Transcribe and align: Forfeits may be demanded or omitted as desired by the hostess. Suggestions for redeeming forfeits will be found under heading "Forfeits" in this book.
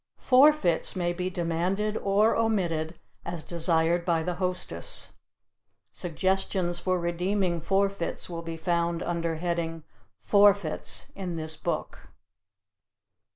Forfeits 0.17 0.95
may 0.95 1.13
be 1.13 1.29
demanded 1.29 1.95
or 1.95 2.35
omitted 2.35 2.99
as 3.23 3.43
desired 3.43 4.03
by 4.03 4.23
the 4.23 4.33
hostess. 4.37 5.11
Suggestions 5.91 6.79
for 6.79 6.99
redeeming 6.99 7.61
forfeits 7.61 8.27
will 8.27 8.41
be 8.41 8.57
found 8.57 9.03
under 9.03 9.35
heading 9.35 9.83
"Forfeits" 10.17 11.11
in 11.13 11.35
this 11.35 11.55
book. 11.55 12.07